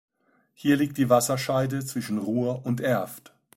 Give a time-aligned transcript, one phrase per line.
[0.55, 3.33] Hier liegt die Wasserscheide zwischen Rur und Erft.